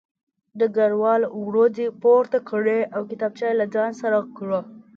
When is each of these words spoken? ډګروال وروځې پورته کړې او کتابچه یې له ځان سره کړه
ډګروال 0.59 1.21
وروځې 1.45 1.85
پورته 2.01 2.37
کړې 2.49 2.79
او 2.95 3.01
کتابچه 3.09 3.45
یې 3.49 3.57
له 3.59 3.65
ځان 3.73 3.91
سره 4.01 4.17
کړه 4.37 4.59